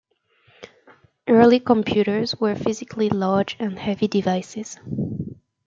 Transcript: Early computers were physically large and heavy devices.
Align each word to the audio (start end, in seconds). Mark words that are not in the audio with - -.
Early 1.27 1.59
computers 1.59 2.35
were 2.35 2.55
physically 2.55 3.09
large 3.11 3.55
and 3.59 3.77
heavy 3.77 4.07
devices. 4.07 4.79